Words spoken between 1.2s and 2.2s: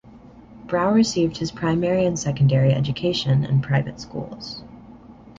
his primary and